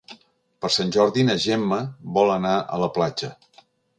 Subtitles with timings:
[0.63, 1.79] Per Sant Jordi na Gemma
[2.17, 3.33] vol anar a la platja.